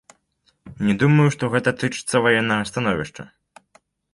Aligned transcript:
Не 0.87 0.95
думаю, 1.03 1.27
што 1.35 1.51
гэта 1.55 1.69
тычыцца 1.83 2.23
ваеннага 2.25 2.69
становішча. 2.73 3.31